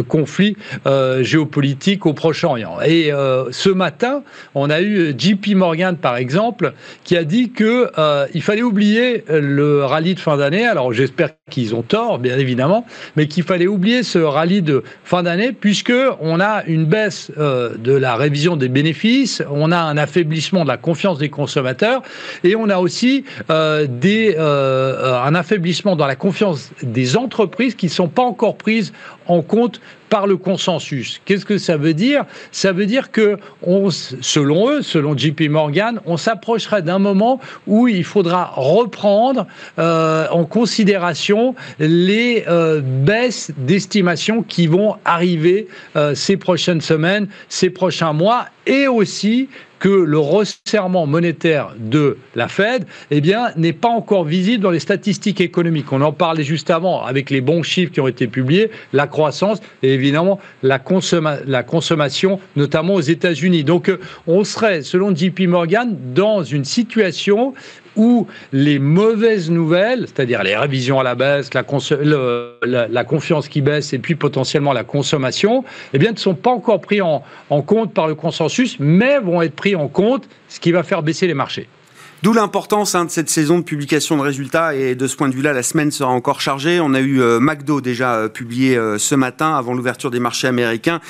conflit 0.08 0.56
géopolitique 1.20 2.06
au 2.06 2.12
Proche-Orient. 2.12 2.78
Et 2.84 3.10
ce 3.50 3.68
matin, 3.68 4.22
on 4.54 4.70
a 4.70 4.80
eu 4.82 5.14
JP 5.16 5.54
Morgan 5.54 5.96
par 5.96 6.16
exemple 6.16 6.72
qui 7.04 7.16
a 7.16 7.24
dit 7.24 7.50
que 7.50 7.90
il 8.34 8.42
fallait 8.42 8.62
oublier 8.62 9.24
le 9.28 9.84
rallye 9.84 10.14
de 10.14 10.20
fin 10.20 10.36
d'année. 10.36 10.66
Alors 10.66 10.92
j'espère 10.92 11.30
qu'ils 11.50 11.74
ont 11.74 11.82
tort, 11.82 12.18
bien 12.18 12.38
évidemment, 12.38 12.86
mais 13.16 13.26
qu'il 13.26 13.42
fallait 13.42 13.66
oublier 13.66 14.02
ce 14.02 14.18
rallye 14.18 14.62
de 14.62 14.82
fin 15.04 15.22
d'année 15.22 15.52
puisque 15.52 15.92
on 16.20 16.40
a 16.40 16.64
une 16.66 16.84
baisse 16.84 17.32
euh, 17.38 17.70
de 17.76 17.92
la 17.92 18.16
révision 18.16 18.56
des 18.56 18.68
bénéfices, 18.68 19.42
on 19.50 19.72
a 19.72 19.78
un 19.78 19.96
affaiblissement 19.96 20.62
de 20.62 20.68
la 20.68 20.76
confiance 20.76 20.99
des 21.18 21.28
consommateurs. 21.28 22.02
Et 22.44 22.56
on 22.56 22.68
a 22.68 22.78
aussi 22.78 23.24
euh, 23.50 23.86
des, 23.88 24.36
euh, 24.38 25.20
un 25.22 25.34
affaiblissement 25.34 25.96
dans 25.96 26.06
la 26.06 26.16
confiance 26.16 26.70
des 26.82 27.16
entreprises 27.16 27.74
qui 27.74 27.86
ne 27.86 27.90
sont 27.90 28.08
pas 28.08 28.22
encore 28.22 28.56
prises 28.56 28.92
en 29.30 29.42
compte 29.42 29.80
par 30.08 30.26
le 30.26 30.36
consensus. 30.36 31.20
Qu'est-ce 31.24 31.44
que 31.44 31.56
ça 31.56 31.76
veut 31.76 31.94
dire? 31.94 32.24
Ça 32.50 32.72
veut 32.72 32.86
dire 32.86 33.12
que, 33.12 33.38
on, 33.62 33.90
selon 33.90 34.68
eux, 34.68 34.82
selon 34.82 35.16
JP 35.16 35.42
Morgan, 35.48 36.00
on 36.04 36.16
s'approcherait 36.16 36.82
d'un 36.82 36.98
moment 36.98 37.40
où 37.68 37.86
il 37.86 38.04
faudra 38.04 38.52
reprendre 38.56 39.46
euh, 39.78 40.26
en 40.32 40.44
considération 40.44 41.54
les 41.78 42.44
euh, 42.48 42.80
baisses 42.82 43.52
d'estimation 43.56 44.42
qui 44.42 44.66
vont 44.66 44.96
arriver 45.04 45.68
euh, 45.94 46.16
ces 46.16 46.36
prochaines 46.36 46.80
semaines, 46.80 47.28
ces 47.48 47.70
prochains 47.70 48.12
mois, 48.12 48.46
et 48.66 48.88
aussi 48.88 49.48
que 49.80 49.88
le 49.88 50.18
resserrement 50.18 51.06
monétaire 51.06 51.74
de 51.78 52.18
la 52.36 52.46
Fed 52.48 52.84
eh 53.10 53.20
bien, 53.20 53.48
n'est 53.56 53.72
pas 53.72 53.88
encore 53.88 54.24
visible 54.24 54.62
dans 54.62 54.70
les 54.70 54.78
statistiques 54.78 55.40
économiques. 55.40 55.90
On 55.90 56.02
en 56.02 56.12
parlait 56.12 56.44
juste 56.44 56.70
avant 56.70 57.02
avec 57.02 57.30
les 57.30 57.40
bons 57.40 57.62
chiffres 57.62 57.90
qui 57.90 58.00
ont 58.00 58.06
été 58.06 58.26
publiés, 58.26 58.70
la 58.92 59.06
croissance 59.06 59.19
et 59.82 59.94
évidemment 59.94 60.38
la, 60.62 60.80
la 61.46 61.62
consommation, 61.62 62.40
notamment 62.56 62.94
aux 62.94 63.00
États-Unis. 63.00 63.64
Donc 63.64 63.88
euh, 63.88 64.00
on 64.26 64.44
serait, 64.44 64.82
selon 64.82 65.14
JP 65.14 65.40
Morgan, 65.48 65.96
dans 66.14 66.42
une 66.42 66.64
situation 66.64 67.54
où 67.96 68.26
les 68.52 68.78
mauvaises 68.78 69.50
nouvelles, 69.50 70.06
c'est-à-dire 70.06 70.42
les 70.42 70.56
révisions 70.56 71.00
à 71.00 71.02
la 71.02 71.14
baisse, 71.14 71.50
la, 71.52 73.04
confiance 73.04 73.48
qui 73.48 73.60
baisse 73.60 73.92
et 73.92 73.98
puis 73.98 74.14
potentiellement 74.14 74.72
la 74.72 74.84
consommation, 74.84 75.64
eh 75.92 75.98
bien, 75.98 76.12
ne 76.12 76.16
sont 76.16 76.34
pas 76.34 76.50
encore 76.50 76.80
pris 76.80 77.00
en 77.00 77.22
compte 77.66 77.92
par 77.92 78.06
le 78.06 78.14
consensus, 78.14 78.76
mais 78.78 79.18
vont 79.18 79.42
être 79.42 79.56
pris 79.56 79.74
en 79.74 79.88
compte, 79.88 80.28
ce 80.48 80.60
qui 80.60 80.70
va 80.72 80.82
faire 80.82 81.02
baisser 81.02 81.26
les 81.26 81.34
marchés. 81.34 81.68
D'où 82.22 82.34
l'importance 82.34 82.94
hein, 82.94 83.06
de 83.06 83.10
cette 83.10 83.30
saison 83.30 83.60
de 83.60 83.64
publication 83.64 84.18
de 84.18 84.20
résultats 84.20 84.74
et 84.74 84.94
de 84.94 85.06
ce 85.06 85.16
point 85.16 85.30
de 85.30 85.34
vue-là, 85.34 85.54
la 85.54 85.62
semaine 85.62 85.90
sera 85.90 86.10
encore 86.10 86.42
chargée. 86.42 86.78
On 86.78 86.92
a 86.92 87.00
eu 87.00 87.22
euh, 87.22 87.40
McDo 87.40 87.80
déjà 87.80 88.14
euh, 88.16 88.28
publié 88.28 88.76
euh, 88.76 88.98
ce 88.98 89.14
matin 89.14 89.54
avant 89.54 89.72
l'ouverture 89.72 90.10
des 90.10 90.20
marchés 90.20 90.46
américains, 90.46 91.00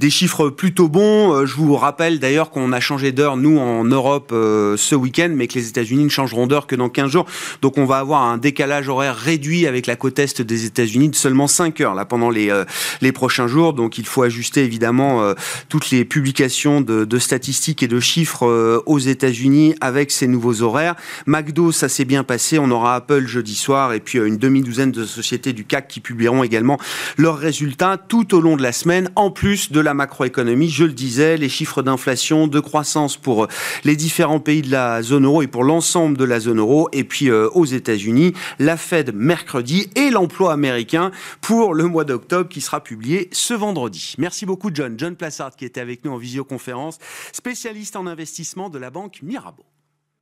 des 0.00 0.10
chiffres 0.10 0.48
plutôt 0.48 0.88
bons. 0.88 1.46
je 1.46 1.54
vous 1.54 1.76
rappelle 1.76 2.18
d'ailleurs 2.18 2.50
qu'on 2.50 2.72
a 2.72 2.80
changé 2.80 3.12
d'heure 3.12 3.36
nous 3.36 3.58
en 3.58 3.84
Europe 3.84 4.30
ce 4.32 4.94
week-end, 4.96 5.30
mais 5.32 5.46
que 5.46 5.54
les 5.54 5.68
États-Unis 5.68 6.02
ne 6.02 6.08
changeront 6.08 6.48
d'heure 6.48 6.66
que 6.66 6.74
dans 6.74 6.88
15 6.88 7.12
jours. 7.12 7.26
Donc 7.62 7.78
on 7.78 7.84
va 7.84 7.98
avoir 7.98 8.22
un 8.22 8.36
décalage 8.36 8.88
horaire 8.88 9.14
réduit 9.14 9.68
avec 9.68 9.86
la 9.86 9.94
côte 9.94 10.18
est 10.18 10.42
des 10.42 10.64
États-Unis 10.64 11.10
de 11.10 11.14
seulement 11.14 11.46
5 11.46 11.80
heures 11.80 11.94
là 11.94 12.04
pendant 12.04 12.30
les 12.30 12.52
les 13.00 13.12
prochains 13.12 13.46
jours. 13.46 13.72
Donc 13.72 13.98
il 13.98 14.06
faut 14.06 14.22
ajuster 14.22 14.64
évidemment 14.64 15.32
toutes 15.68 15.90
les 15.90 16.04
publications 16.04 16.80
de, 16.80 17.18
statistiques 17.18 17.82
et 17.84 17.88
de 17.88 18.00
chiffres 18.00 18.82
aux 18.84 18.98
États-Unis 18.98 19.74
avec 19.80 20.10
ces 20.10 20.26
nouveaux 20.26 20.55
horaires. 20.62 20.94
McDo, 21.26 21.72
ça 21.72 21.88
s'est 21.88 22.04
bien 22.04 22.24
passé. 22.24 22.58
On 22.58 22.70
aura 22.70 22.96
Apple 22.96 23.26
jeudi 23.26 23.54
soir 23.54 23.92
et 23.92 24.00
puis 24.00 24.18
euh, 24.18 24.26
une 24.26 24.38
demi-douzaine 24.38 24.92
de 24.92 25.04
sociétés 25.04 25.52
du 25.52 25.64
CAC 25.64 25.88
qui 25.88 26.00
publieront 26.00 26.42
également 26.42 26.78
leurs 27.16 27.38
résultats 27.38 27.96
tout 27.96 28.34
au 28.34 28.40
long 28.40 28.56
de 28.56 28.62
la 28.62 28.72
semaine, 28.72 29.10
en 29.16 29.30
plus 29.30 29.72
de 29.72 29.80
la 29.80 29.94
macroéconomie. 29.94 30.68
Je 30.68 30.84
le 30.84 30.92
disais, 30.92 31.36
les 31.36 31.48
chiffres 31.48 31.82
d'inflation, 31.82 32.46
de 32.46 32.60
croissance 32.60 33.16
pour 33.16 33.44
euh, 33.44 33.48
les 33.84 33.96
différents 33.96 34.40
pays 34.40 34.62
de 34.62 34.70
la 34.70 35.02
zone 35.02 35.24
euro 35.24 35.42
et 35.42 35.46
pour 35.46 35.64
l'ensemble 35.64 36.16
de 36.16 36.24
la 36.24 36.40
zone 36.40 36.58
euro. 36.58 36.88
Et 36.92 37.04
puis 37.04 37.30
euh, 37.30 37.48
aux 37.52 37.64
États-Unis, 37.64 38.32
la 38.58 38.76
Fed 38.76 39.14
mercredi 39.14 39.90
et 39.94 40.10
l'emploi 40.10 40.52
américain 40.52 41.10
pour 41.40 41.74
le 41.74 41.84
mois 41.84 42.04
d'octobre 42.04 42.48
qui 42.48 42.60
sera 42.60 42.82
publié 42.82 43.28
ce 43.32 43.54
vendredi. 43.54 44.14
Merci 44.18 44.46
beaucoup 44.46 44.70
John. 44.72 44.94
John 44.98 45.16
Plassard 45.16 45.56
qui 45.56 45.64
était 45.64 45.80
avec 45.80 46.04
nous 46.04 46.12
en 46.12 46.16
visioconférence, 46.16 46.98
spécialiste 47.32 47.96
en 47.96 48.06
investissement 48.06 48.70
de 48.70 48.78
la 48.78 48.90
banque 48.90 49.20
Mirabeau. 49.22 49.64